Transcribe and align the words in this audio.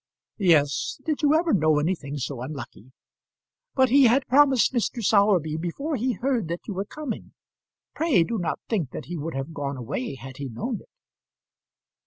"Yes. 0.39 0.99
Did 1.05 1.21
you 1.21 1.35
ever 1.35 1.53
know 1.53 1.77
anything 1.77 2.17
so 2.17 2.41
unlucky? 2.41 2.91
But 3.75 3.89
he 3.89 4.05
had 4.05 4.25
promised 4.25 4.73
Mr. 4.73 5.03
Sowerby 5.03 5.57
before 5.57 5.95
he 5.95 6.13
heard 6.13 6.47
that 6.47 6.67
you 6.67 6.73
were 6.73 6.85
coming. 6.85 7.33
Pray 7.93 8.23
do 8.23 8.39
not 8.39 8.59
think 8.67 8.89
that 8.93 9.05
he 9.05 9.15
would 9.15 9.35
have 9.35 9.53
gone 9.53 9.77
away 9.77 10.15
had 10.15 10.37
he 10.37 10.49
known 10.49 10.81
it." 10.81 10.89